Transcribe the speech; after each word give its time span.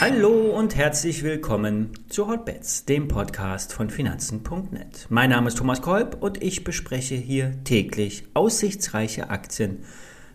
Hallo 0.00 0.56
und 0.56 0.76
herzlich 0.76 1.24
willkommen 1.24 1.90
zu 2.08 2.28
Hotbets, 2.28 2.84
dem 2.84 3.08
Podcast 3.08 3.72
von 3.72 3.90
Finanzen.net. 3.90 5.06
Mein 5.08 5.30
Name 5.30 5.48
ist 5.48 5.58
Thomas 5.58 5.82
Kolb 5.82 6.18
und 6.20 6.40
ich 6.40 6.62
bespreche 6.62 7.16
hier 7.16 7.64
täglich 7.64 8.22
aussichtsreiche 8.32 9.28
Aktien 9.28 9.80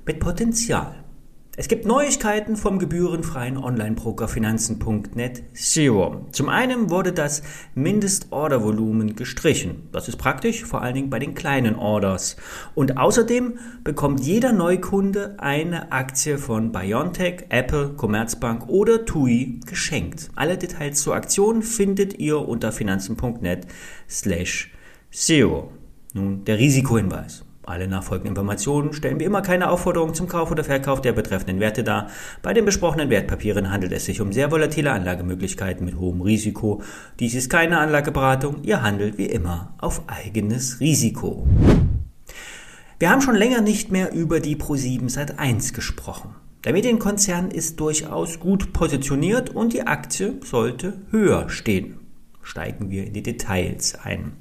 mit 0.06 0.20
Potenzial. 0.20 1.03
Es 1.56 1.68
gibt 1.68 1.86
Neuigkeiten 1.86 2.58
vom 2.58 2.80
gebührenfreien 2.80 3.58
Online-Broker 3.58 4.28
Finanzen.net 4.28 5.44
Zero. 5.54 6.26
Zum 6.32 6.50
einen 6.50 6.90
wurde 6.90 7.14
das 7.14 7.44
Mindestordervolumen 7.76 9.16
gestrichen. 9.16 9.88
Das 9.92 10.08
ist 10.08 10.18
praktisch, 10.18 10.64
vor 10.64 10.82
allen 10.82 10.96
Dingen 10.96 11.10
bei 11.12 11.20
den 11.20 11.36
kleinen 11.36 11.76
Orders. 11.76 12.38
Und 12.74 12.98
außerdem 12.98 13.60
bekommt 13.84 14.22
jeder 14.22 14.52
Neukunde 14.52 15.36
eine 15.38 15.92
Aktie 15.92 16.40
von 16.40 16.72
BioNTech, 16.72 17.46
Apple, 17.50 17.90
Commerzbank 17.90 18.68
oder 18.68 19.06
TUI 19.06 19.60
geschenkt. 19.68 20.32
Alle 20.34 20.58
Details 20.58 21.04
zur 21.04 21.14
Aktion 21.14 21.62
findet 21.62 22.18
ihr 22.18 22.40
unter 22.40 22.72
finanzen.net 22.72 23.68
slash 24.10 24.72
Zero. 25.12 25.72
Nun 26.16 26.46
der 26.46 26.58
Risikohinweis. 26.58 27.46
Alle 27.66 27.88
nachfolgenden 27.88 28.32
Informationen 28.32 28.92
stellen 28.92 29.22
wie 29.22 29.24
immer 29.24 29.42
keine 29.42 29.70
Aufforderung 29.70 30.14
zum 30.14 30.28
Kauf 30.28 30.52
oder 30.52 30.66
Verkauf 30.66 31.00
der 31.00 31.14
betreffenden 31.14 31.62
Werte 31.62 31.84
dar. 31.84 32.10
Bei 32.42 32.54
den 32.54 32.66
besprochenen 32.66 33.10
Wertpapieren 33.10 33.72
handelt 33.72 33.94
es 33.94 34.04
sich 34.04 34.20
um 34.20 34.34
sehr 34.34 34.52
volatile 34.52 34.92
Anlagemöglichkeiten 34.92 35.86
mit 35.86 35.98
hohem 35.98 36.22
Risiko. 36.22 36.82
Dies 37.20 37.36
ist 37.36 37.50
keine 37.50 37.80
Anlageberatung, 37.80 38.64
ihr 38.64 38.82
handelt 38.82 39.18
wie 39.18 39.28
immer 39.28 39.74
auf 39.78 40.02
eigenes 40.08 40.82
Risiko. 40.82 41.48
Wir 43.00 43.10
haben 43.10 43.22
schon 43.22 43.36
länger 43.36 43.62
nicht 43.62 43.92
mehr 43.92 44.14
über 44.14 44.42
die 44.42 44.58
Pro7 44.58 45.08
seit 45.10 45.40
1 45.40 45.74
gesprochen. 45.74 46.36
Der 46.66 46.74
Medienkonzern 46.74 47.50
ist 47.50 47.80
durchaus 47.80 48.42
gut 48.42 48.74
positioniert 48.74 49.50
und 49.50 49.72
die 49.72 49.88
Aktie 49.88 50.36
sollte 50.44 51.02
höher 51.12 51.50
stehen 51.50 52.03
steigen 52.44 52.90
wir 52.90 53.06
in 53.08 53.14
die 53.14 53.24
Details 53.24 53.96
ein. 54.04 54.34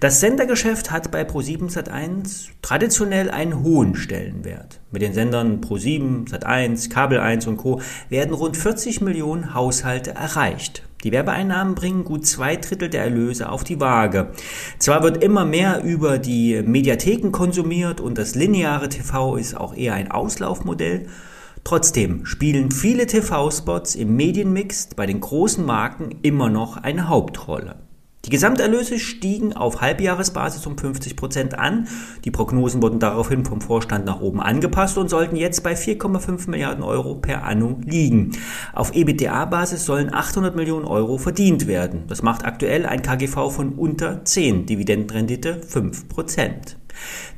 Das 0.00 0.20
Sendergeschäft 0.20 0.90
hat 0.90 1.10
bei 1.10 1.22
Pro7 1.22 1.70
Sat1 1.70 2.48
traditionell 2.62 3.30
einen 3.30 3.62
hohen 3.62 3.94
Stellenwert. 3.94 4.80
Mit 4.90 5.02
den 5.02 5.14
Sendern 5.14 5.60
Pro7, 5.60 6.28
Sat1, 6.28 6.90
Kabel 6.90 7.20
1 7.20 7.46
und 7.46 7.58
Co. 7.58 7.80
werden 8.08 8.34
rund 8.34 8.56
40 8.56 9.00
Millionen 9.00 9.54
Haushalte 9.54 10.12
erreicht. 10.12 10.82
Die 11.04 11.12
Werbeeinnahmen 11.12 11.74
bringen 11.74 12.04
gut 12.04 12.26
zwei 12.26 12.56
Drittel 12.56 12.88
der 12.88 13.02
Erlöse 13.02 13.50
auf 13.50 13.62
die 13.62 13.78
Waage. 13.78 14.32
Zwar 14.78 15.02
wird 15.02 15.22
immer 15.22 15.44
mehr 15.44 15.82
über 15.84 16.18
die 16.18 16.62
Mediatheken 16.62 17.30
konsumiert 17.30 18.00
und 18.00 18.16
das 18.16 18.34
lineare 18.34 18.88
TV 18.88 19.36
ist 19.36 19.54
auch 19.54 19.76
eher 19.76 19.92
ein 19.94 20.10
Auslaufmodell, 20.10 21.06
Trotzdem 21.64 22.26
spielen 22.26 22.70
viele 22.70 23.06
TV-Spots 23.06 23.94
im 23.94 24.14
Medienmix 24.16 24.90
bei 24.94 25.06
den 25.06 25.20
großen 25.20 25.64
Marken 25.64 26.10
immer 26.20 26.50
noch 26.50 26.76
eine 26.76 27.08
Hauptrolle. 27.08 27.76
Die 28.26 28.30
Gesamterlöse 28.30 28.98
stiegen 28.98 29.54
auf 29.54 29.82
Halbjahresbasis 29.82 30.66
um 30.66 30.78
50 30.78 31.16
Prozent 31.16 31.58
an. 31.58 31.88
Die 32.24 32.30
Prognosen 32.30 32.82
wurden 32.82 32.98
daraufhin 32.98 33.44
vom 33.44 33.60
Vorstand 33.60 34.06
nach 34.06 34.20
oben 34.20 34.40
angepasst 34.40 34.96
und 34.96 35.08
sollten 35.08 35.36
jetzt 35.36 35.62
bei 35.62 35.74
4,5 35.74 36.48
Milliarden 36.48 36.84
Euro 36.84 37.16
per 37.16 37.44
anno 37.44 37.78
liegen. 37.84 38.32
Auf 38.72 38.94
EBITDA-Basis 38.94 39.84
sollen 39.84 40.12
800 40.12 40.56
Millionen 40.56 40.86
Euro 40.86 41.18
verdient 41.18 41.66
werden. 41.66 42.04
Das 42.08 42.22
macht 42.22 42.46
aktuell 42.46 42.86
ein 42.86 43.02
KGV 43.02 43.50
von 43.50 43.70
unter 43.74 44.24
10, 44.24 44.66
Dividendenrendite 44.66 45.60
5 45.62 46.08
Prozent. 46.08 46.78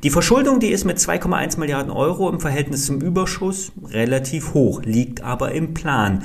Die 0.03 0.09
Verschuldung, 0.09 0.59
die 0.59 0.69
ist 0.69 0.85
mit 0.85 0.97
2,1 0.97 1.59
Milliarden 1.59 1.91
Euro 1.91 2.29
im 2.29 2.39
Verhältnis 2.39 2.85
zum 2.85 3.01
Überschuss 3.01 3.71
relativ 3.89 4.53
hoch, 4.53 4.81
liegt 4.83 5.21
aber 5.21 5.51
im 5.51 5.73
Plan. 5.73 6.23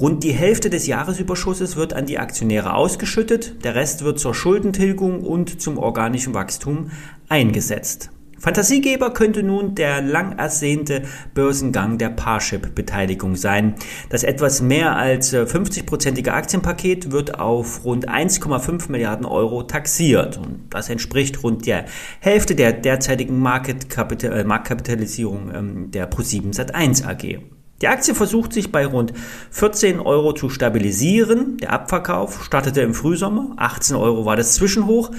Rund 0.00 0.24
die 0.24 0.32
Hälfte 0.32 0.70
des 0.70 0.86
Jahresüberschusses 0.86 1.76
wird 1.76 1.92
an 1.92 2.06
die 2.06 2.18
Aktionäre 2.18 2.74
ausgeschüttet, 2.74 3.64
der 3.64 3.74
Rest 3.74 4.04
wird 4.04 4.18
zur 4.18 4.34
Schuldentilgung 4.34 5.22
und 5.22 5.60
zum 5.60 5.78
organischen 5.78 6.34
Wachstum 6.34 6.90
eingesetzt. 7.28 8.10
Fantasiegeber 8.42 9.12
könnte 9.12 9.44
nun 9.44 9.76
der 9.76 10.02
lang 10.02 10.36
ersehnte 10.36 11.02
Börsengang 11.32 11.96
der 11.96 12.10
Parship-Beteiligung 12.10 13.36
sein. 13.36 13.76
Das 14.10 14.24
etwas 14.24 14.60
mehr 14.60 14.96
als 14.96 15.32
50-prozentige 15.32 16.26
äh, 16.26 16.30
Aktienpaket 16.30 17.12
wird 17.12 17.38
auf 17.38 17.84
rund 17.84 18.08
1,5 18.08 18.90
Milliarden 18.90 19.26
Euro 19.26 19.62
taxiert. 19.62 20.38
Und 20.38 20.64
das 20.70 20.90
entspricht 20.90 21.44
rund 21.44 21.66
der 21.66 21.84
Hälfte 22.18 22.56
der 22.56 22.72
derzeitigen 22.72 23.36
äh, 23.36 24.44
Marktkapitalisierung 24.44 25.52
ähm, 25.54 25.90
der 25.92 26.10
Pro7 26.10 26.52
Sat1 26.52 27.06
AG. 27.06 27.38
Die 27.80 27.88
Aktie 27.88 28.14
versucht 28.14 28.52
sich 28.52 28.70
bei 28.70 28.86
rund 28.86 29.12
14 29.50 29.98
Euro 30.00 30.32
zu 30.32 30.48
stabilisieren. 30.48 31.58
Der 31.58 31.72
Abverkauf 31.72 32.44
startete 32.44 32.80
im 32.80 32.94
Frühsommer. 32.94 33.54
18 33.56 33.96
Euro 33.96 34.24
war 34.24 34.36
das 34.36 34.54
Zwischenhoch. 34.54 35.10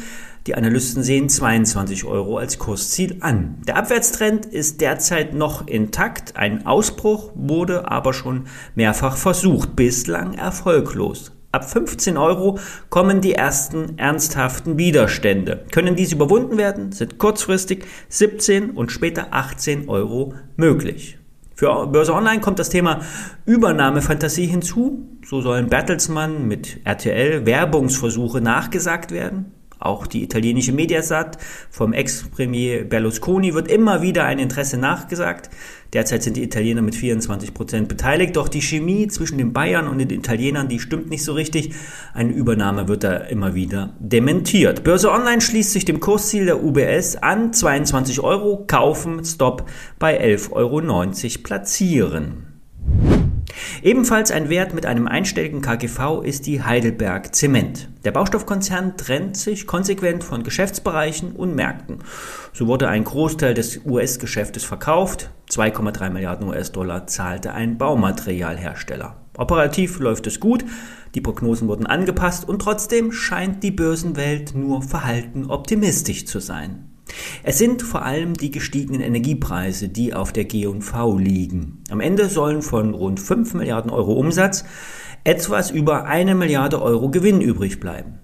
Die 0.45 0.55
Analysten 0.55 1.03
sehen 1.03 1.29
22 1.29 2.03
Euro 2.03 2.37
als 2.37 2.59
Kursziel 2.59 3.15
an. 3.21 3.61
Der 3.65 3.77
Abwärtstrend 3.77 4.45
ist 4.45 4.81
derzeit 4.81 5.33
noch 5.33 5.67
intakt. 5.67 6.35
Ein 6.35 6.65
Ausbruch 6.65 7.31
wurde 7.33 7.89
aber 7.89 8.13
schon 8.13 8.47
mehrfach 8.75 9.15
versucht, 9.15 9.77
bislang 9.77 10.33
erfolglos. 10.33 11.31
Ab 11.53 11.69
15 11.69 12.17
Euro 12.17 12.59
kommen 12.89 13.21
die 13.21 13.35
ersten 13.35 13.97
ernsthaften 13.97 14.77
Widerstände. 14.77 15.63
Können 15.71 15.95
diese 15.95 16.15
überwunden 16.15 16.57
werden, 16.57 16.91
sind 16.91 17.19
kurzfristig 17.19 17.85
17 18.09 18.71
und 18.71 18.91
später 18.91 19.27
18 19.31 19.87
Euro 19.87 20.33
möglich. 20.57 21.19
Für 21.55 21.87
Börse 21.87 22.13
Online 22.13 22.41
kommt 22.41 22.59
das 22.59 22.69
Thema 22.69 22.99
Übernahmefantasie 23.45 24.47
hinzu. 24.47 25.07
So 25.25 25.39
sollen 25.39 25.67
Bertelsmann 25.67 26.49
mit 26.49 26.81
RTL 26.83 27.45
Werbungsversuche 27.45 28.41
nachgesagt 28.41 29.11
werden. 29.11 29.53
Auch 29.83 30.07
die 30.07 30.23
italienische 30.23 30.71
Mediasat 30.71 31.37
vom 31.69 31.91
Ex-Premier 31.91 32.85
Berlusconi 32.85 33.53
wird 33.53 33.67
immer 33.67 34.01
wieder 34.01 34.23
ein 34.23 34.39
Interesse 34.39 34.77
nachgesagt. 34.77 35.49
Derzeit 35.91 36.23
sind 36.23 36.37
die 36.37 36.43
Italiener 36.43 36.81
mit 36.81 36.95
24 36.95 37.53
Prozent 37.53 37.89
beteiligt, 37.89 38.37
doch 38.37 38.47
die 38.47 38.61
Chemie 38.61 39.09
zwischen 39.09 39.37
den 39.37 39.51
Bayern 39.51 39.89
und 39.89 39.97
den 39.97 40.09
Italienern, 40.09 40.69
die 40.69 40.79
stimmt 40.79 41.09
nicht 41.09 41.25
so 41.25 41.33
richtig. 41.33 41.73
Eine 42.13 42.31
Übernahme 42.31 42.87
wird 42.87 43.03
da 43.03 43.17
immer 43.17 43.55
wieder 43.55 43.93
dementiert. 43.99 44.85
Börse 44.85 45.11
Online 45.11 45.41
schließt 45.41 45.73
sich 45.73 45.83
dem 45.83 45.99
Kursziel 45.99 46.45
der 46.45 46.63
UBS 46.63 47.17
an, 47.17 47.51
22 47.51 48.21
Euro, 48.21 48.63
kaufen, 48.65 49.25
Stop 49.25 49.69
bei 49.99 50.17
11,90 50.23 50.53
Euro 50.53 51.43
platzieren. 51.43 52.52
Ebenfalls 53.81 54.31
ein 54.31 54.49
Wert 54.49 54.73
mit 54.73 54.85
einem 54.85 55.07
einstelligen 55.07 55.61
KGV 55.61 56.21
ist 56.23 56.45
die 56.45 56.63
Heidelberg 56.63 57.35
Zement. 57.35 57.89
Der 58.05 58.11
Baustoffkonzern 58.11 58.97
trennt 58.97 59.37
sich 59.37 59.67
konsequent 59.67 60.23
von 60.23 60.43
Geschäftsbereichen 60.43 61.33
und 61.33 61.55
Märkten. 61.55 61.99
So 62.53 62.67
wurde 62.67 62.89
ein 62.89 63.03
Großteil 63.03 63.53
des 63.53 63.81
US-Geschäftes 63.85 64.63
verkauft. 64.63 65.31
2,3 65.49 66.09
Milliarden 66.09 66.47
US-Dollar 66.47 67.07
zahlte 67.07 67.53
ein 67.53 67.77
Baumaterialhersteller. 67.77 69.17
Operativ 69.37 69.99
läuft 69.99 70.27
es 70.27 70.39
gut, 70.39 70.63
die 71.15 71.21
Prognosen 71.21 71.67
wurden 71.67 71.87
angepasst 71.87 72.47
und 72.47 72.61
trotzdem 72.61 73.11
scheint 73.11 73.63
die 73.63 73.71
Börsenwelt 73.71 74.53
nur 74.55 74.81
verhalten 74.83 75.49
optimistisch 75.49 76.25
zu 76.25 76.39
sein. 76.39 76.92
Es 77.43 77.57
sind 77.57 77.81
vor 77.81 78.03
allem 78.03 78.33
die 78.33 78.51
gestiegenen 78.51 79.01
Energiepreise, 79.01 79.89
die 79.89 80.13
auf 80.13 80.33
der 80.33 80.45
G&V 80.45 81.17
liegen. 81.17 81.83
Am 81.89 81.99
Ende 81.99 82.29
sollen 82.29 82.61
von 82.61 82.93
rund 82.93 83.19
5 83.19 83.53
Milliarden 83.53 83.91
Euro 83.91 84.13
Umsatz 84.13 84.65
etwas 85.23 85.71
über 85.71 86.05
eine 86.05 86.35
Milliarde 86.35 86.81
Euro 86.81 87.09
Gewinn 87.09 87.41
übrig 87.41 87.79
bleiben. 87.79 88.19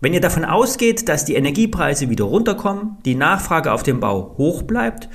Wenn 0.00 0.14
ihr 0.14 0.20
davon 0.20 0.44
ausgeht, 0.44 1.08
dass 1.08 1.24
die 1.24 1.36
Energiepreise 1.36 2.10
wieder 2.10 2.24
runterkommen, 2.24 2.96
die 3.04 3.14
Nachfrage 3.14 3.72
auf 3.72 3.84
dem 3.84 4.00
Bau 4.00 4.34
hoch 4.36 4.62
bleibt, 4.62 5.08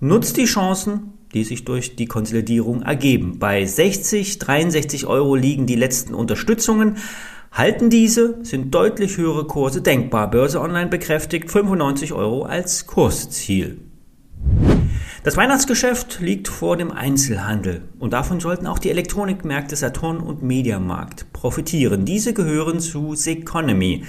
nutzt 0.00 0.36
die 0.36 0.44
Chancen, 0.44 1.14
die 1.32 1.44
sich 1.44 1.64
durch 1.64 1.96
die 1.96 2.06
Konsolidierung 2.06 2.82
ergeben. 2.82 3.38
Bei 3.38 3.64
60, 3.64 4.38
63 4.38 5.06
Euro 5.06 5.34
liegen 5.34 5.66
die 5.66 5.74
letzten 5.74 6.14
Unterstützungen. 6.14 6.96
Halten 7.54 7.88
diese, 7.88 8.44
sind 8.44 8.74
deutlich 8.74 9.16
höhere 9.16 9.44
Kurse 9.46 9.80
denkbar. 9.80 10.28
Börse 10.28 10.60
Online 10.60 10.88
bekräftigt 10.88 11.52
95 11.52 12.12
Euro 12.12 12.42
als 12.42 12.88
Kursziel. 12.88 13.78
Das 15.22 15.36
Weihnachtsgeschäft 15.36 16.18
liegt 16.20 16.48
vor 16.48 16.76
dem 16.76 16.90
Einzelhandel 16.90 17.82
und 18.00 18.12
davon 18.12 18.40
sollten 18.40 18.66
auch 18.66 18.80
die 18.80 18.90
Elektronikmärkte 18.90 19.76
Saturn 19.76 20.18
und 20.18 20.42
Mediamarkt 20.42 21.32
profitieren. 21.32 22.04
Diese 22.04 22.34
gehören 22.34 22.80
zu 22.80 23.14
Seconomy. 23.14 24.02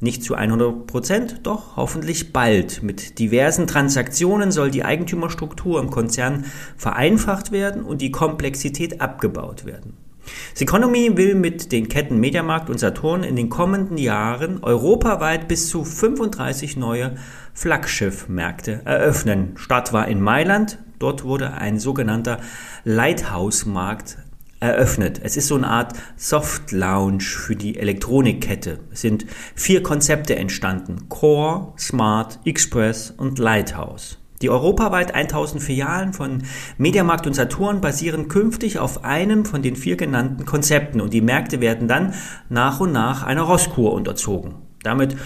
Nicht 0.00 0.22
zu 0.22 0.34
100 0.34 0.86
Prozent, 0.86 1.40
doch 1.44 1.76
hoffentlich 1.76 2.34
bald. 2.34 2.82
Mit 2.82 3.18
diversen 3.18 3.66
Transaktionen 3.66 4.52
soll 4.52 4.70
die 4.70 4.84
Eigentümerstruktur 4.84 5.80
im 5.80 5.90
Konzern 5.90 6.44
vereinfacht 6.76 7.50
werden 7.50 7.82
und 7.82 8.02
die 8.02 8.10
Komplexität 8.10 9.00
abgebaut 9.00 9.64
werden. 9.64 10.09
Seconomy 10.54 11.16
will 11.16 11.34
mit 11.34 11.72
den 11.72 11.88
Ketten 11.88 12.18
Mediamarkt 12.18 12.70
und 12.70 12.78
Saturn 12.78 13.22
in 13.22 13.36
den 13.36 13.48
kommenden 13.48 13.98
Jahren 13.98 14.62
europaweit 14.62 15.48
bis 15.48 15.68
zu 15.68 15.84
35 15.84 16.76
neue 16.76 17.16
Flaggschiffmärkte 17.54 18.82
eröffnen. 18.84 19.52
Start 19.56 19.92
war 19.92 20.08
in 20.08 20.20
Mailand. 20.20 20.78
Dort 20.98 21.24
wurde 21.24 21.52
ein 21.52 21.78
sogenannter 21.78 22.40
Lighthouse-Markt 22.84 24.18
eröffnet. 24.60 25.20
Es 25.22 25.36
ist 25.36 25.48
so 25.48 25.56
eine 25.56 25.68
Art 25.68 25.94
Soft 26.16 26.70
Lounge 26.72 27.22
für 27.22 27.56
die 27.56 27.78
Elektronikkette. 27.78 28.78
Es 28.92 29.00
sind 29.00 29.26
vier 29.54 29.82
Konzepte 29.82 30.36
entstanden. 30.36 31.08
Core, 31.08 31.72
Smart, 31.78 32.38
Express 32.44 33.10
und 33.10 33.38
Lighthouse. 33.38 34.18
Die 34.42 34.48
europaweit 34.48 35.14
1000 35.14 35.62
Filialen 35.62 36.12
von 36.12 36.44
Mediamarkt 36.78 37.26
und 37.26 37.34
Saturn 37.34 37.80
basieren 37.80 38.28
künftig 38.28 38.78
auf 38.78 39.04
einem 39.04 39.44
von 39.44 39.60
den 39.60 39.76
vier 39.76 39.96
genannten 39.96 40.46
Konzepten 40.46 41.00
und 41.00 41.12
die 41.12 41.20
Märkte 41.20 41.60
werden 41.60 41.88
dann 41.88 42.14
nach 42.48 42.80
und 42.80 42.92
nach 42.92 43.22
einer 43.22 43.42
Rosskur 43.42 43.92
unterzogen. 43.92 44.54
Damit 44.82 45.16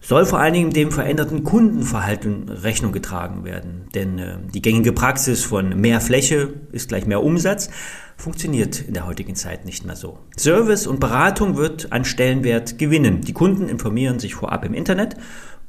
soll 0.00 0.24
vor 0.24 0.38
allen 0.38 0.54
Dingen 0.54 0.70
dem 0.70 0.92
veränderten 0.92 1.44
Kundenverhalten 1.44 2.48
Rechnung 2.48 2.92
getragen 2.92 3.44
werden. 3.44 3.88
Denn 3.94 4.18
äh, 4.18 4.38
die 4.54 4.62
gängige 4.62 4.92
Praxis 4.92 5.44
von 5.44 5.80
mehr 5.80 6.00
Fläche 6.00 6.54
ist 6.72 6.88
gleich 6.88 7.06
mehr 7.06 7.22
Umsatz 7.22 7.70
funktioniert 8.16 8.80
in 8.80 8.94
der 8.94 9.06
heutigen 9.06 9.34
Zeit 9.34 9.64
nicht 9.64 9.84
mehr 9.86 9.96
so. 9.96 10.18
Service 10.38 10.86
und 10.86 11.00
Beratung 11.00 11.56
wird 11.56 11.90
an 11.90 12.04
Stellenwert 12.04 12.78
gewinnen. 12.78 13.22
Die 13.22 13.32
Kunden 13.32 13.68
informieren 13.68 14.18
sich 14.18 14.34
vorab 14.34 14.64
im 14.64 14.74
Internet, 14.74 15.16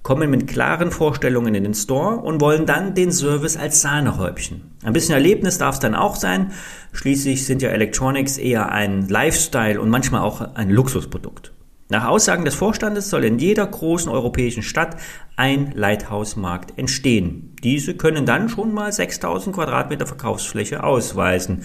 kommen 0.04 0.30
mit 0.30 0.48
klaren 0.48 0.92
Vorstellungen 0.92 1.54
in 1.54 1.64
den 1.64 1.74
Store 1.74 2.18
und 2.18 2.42
wollen 2.42 2.66
dann 2.66 2.96
den 2.96 3.12
Service 3.12 3.58
als 3.58 3.82
Sahnehäubchen. 3.82 4.72
Ein 4.84 4.94
bisschen 4.94 5.14
Erlebnis 5.14 5.58
darf 5.58 5.76
es 5.76 5.80
dann 5.80 5.96
auch 5.96 6.16
sein. 6.16 6.52
Schließlich 6.92 7.46
sind 7.46 7.62
ja 7.62 7.70
Electronics 7.70 8.38
eher 8.38 8.72
ein 8.72 9.08
Lifestyle 9.08 9.80
und 9.80 9.90
manchmal 9.90 10.22
auch 10.22 10.56
ein 10.56 10.70
Luxusprodukt. 10.70 11.54
Nach 11.90 12.06
Aussagen 12.06 12.46
des 12.46 12.56
Vorstandes 12.56 13.10
soll 13.10 13.26
in 13.26 13.38
jeder 13.38 13.68
großen 13.68 14.10
europäischen 14.10 14.64
Stadt 14.64 14.96
ein 15.36 15.74
Lighthouse-Markt 15.76 16.80
entstehen. 16.80 17.54
Diese 17.64 17.96
können 17.96 18.26
dann 18.26 18.48
schon 18.48 18.74
mal 18.74 18.94
6000 18.94 19.54
Quadratmeter 19.54 20.08
Verkaufsfläche 20.08 20.84
ausweisen. 20.86 21.64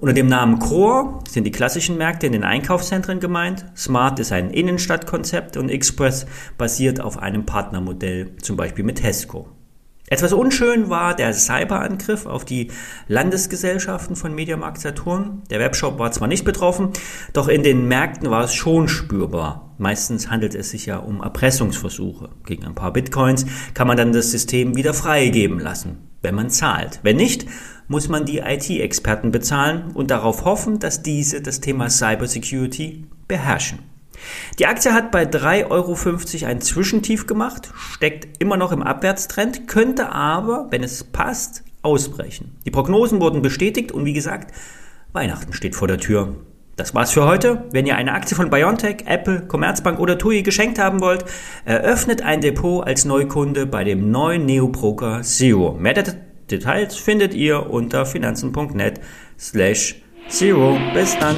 Unter 0.00 0.14
dem 0.14 0.28
Namen 0.28 0.60
Core 0.60 1.18
sind 1.28 1.42
die 1.42 1.50
klassischen 1.50 1.98
Märkte 1.98 2.26
in 2.26 2.32
den 2.32 2.44
Einkaufszentren 2.44 3.18
gemeint. 3.18 3.64
Smart 3.76 4.20
ist 4.20 4.30
ein 4.30 4.50
Innenstadtkonzept 4.50 5.56
und 5.56 5.70
Express 5.70 6.24
basiert 6.56 7.00
auf 7.00 7.18
einem 7.18 7.46
Partnermodell, 7.46 8.36
zum 8.40 8.56
Beispiel 8.56 8.84
mit 8.84 8.98
Tesco. 8.98 9.48
Etwas 10.06 10.32
unschön 10.32 10.88
war 10.88 11.16
der 11.16 11.34
Cyberangriff 11.34 12.26
auf 12.26 12.44
die 12.44 12.70
Landesgesellschaften 13.08 14.14
von 14.14 14.36
Mediamarkt 14.36 14.80
Saturn. 14.80 15.42
Der 15.50 15.58
Webshop 15.58 15.98
war 15.98 16.12
zwar 16.12 16.28
nicht 16.28 16.44
betroffen, 16.44 16.90
doch 17.32 17.48
in 17.48 17.64
den 17.64 17.88
Märkten 17.88 18.30
war 18.30 18.44
es 18.44 18.54
schon 18.54 18.86
spürbar. 18.86 19.74
Meistens 19.78 20.30
handelt 20.30 20.54
es 20.54 20.70
sich 20.70 20.86
ja 20.86 20.98
um 20.98 21.20
Erpressungsversuche. 21.20 22.30
Gegen 22.46 22.64
ein 22.64 22.74
paar 22.76 22.92
Bitcoins 22.92 23.46
kann 23.74 23.88
man 23.88 23.96
dann 23.96 24.12
das 24.12 24.30
System 24.30 24.76
wieder 24.76 24.94
freigeben 24.94 25.58
lassen, 25.58 26.07
wenn 26.22 26.34
man 26.34 26.50
zahlt. 26.50 27.00
Wenn 27.02 27.16
nicht, 27.16 27.46
muss 27.88 28.08
man 28.08 28.26
die 28.26 28.38
IT-Experten 28.38 29.30
bezahlen 29.30 29.92
und 29.94 30.10
darauf 30.10 30.44
hoffen, 30.44 30.78
dass 30.78 31.02
diese 31.02 31.40
das 31.40 31.60
Thema 31.60 31.88
Cybersecurity 31.88 33.06
beherrschen. 33.26 33.80
Die 34.58 34.66
Aktie 34.66 34.92
hat 34.92 35.10
bei 35.10 35.24
3,50 35.24 35.70
Euro 35.70 36.50
ein 36.50 36.60
Zwischentief 36.60 37.26
gemacht, 37.26 37.72
steckt 37.76 38.42
immer 38.42 38.56
noch 38.56 38.72
im 38.72 38.82
Abwärtstrend, 38.82 39.68
könnte 39.68 40.10
aber, 40.10 40.66
wenn 40.70 40.82
es 40.82 41.04
passt, 41.04 41.62
ausbrechen. 41.82 42.56
Die 42.66 42.70
Prognosen 42.70 43.20
wurden 43.20 43.42
bestätigt 43.42 43.92
und 43.92 44.04
wie 44.04 44.12
gesagt, 44.12 44.52
Weihnachten 45.12 45.52
steht 45.52 45.76
vor 45.76 45.88
der 45.88 45.98
Tür. 45.98 46.34
Das 46.78 46.94
war's 46.94 47.10
für 47.10 47.26
heute. 47.26 47.64
Wenn 47.72 47.86
ihr 47.86 47.96
eine 47.96 48.12
Aktie 48.12 48.36
von 48.36 48.50
BioNTech, 48.50 48.98
Apple, 49.06 49.40
Commerzbank 49.48 49.98
oder 49.98 50.16
TUI 50.16 50.44
geschenkt 50.44 50.78
haben 50.78 51.00
wollt, 51.00 51.24
eröffnet 51.64 52.22
ein 52.22 52.40
Depot 52.40 52.86
als 52.86 53.04
Neukunde 53.04 53.66
bei 53.66 53.82
dem 53.82 54.12
neuen 54.12 54.46
Neobroker 54.46 55.22
Zero. 55.22 55.72
Mehr 55.72 56.04
Details 56.48 56.94
findet 56.94 57.34
ihr 57.34 57.68
unter 57.68 58.06
finanzen.net 58.06 59.00
slash 59.36 59.96
zero. 60.28 60.78
Bis 60.94 61.18
dann. 61.18 61.34